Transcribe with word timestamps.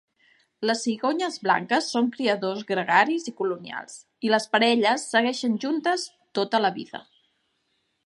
Les 0.69 0.79
cigonyes 0.85 1.35
blanques 1.47 1.89
són 1.97 2.07
criadors 2.15 2.65
gregaris 2.73 3.29
i 3.33 3.35
colonials, 3.43 4.01
i 4.29 4.35
les 4.35 4.51
parelles 4.57 5.07
segueixen 5.15 5.63
juntes 5.67 6.11
tota 6.41 6.67
la 6.69 6.77
vida. 6.81 7.07